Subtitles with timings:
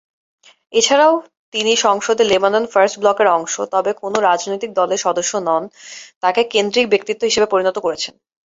[0.73, 1.13] এছাড়াও,
[1.53, 5.63] তিনি সংসদে লেবানন ফার্স্ট ব্লকের অংশ, তবে কোনও রাজনৈতিক দলের সদস্য নন,
[6.23, 8.13] তাকে কেন্দ্রিক ব্যক্তিত্ব হিসাবে পরিণত করেছেন।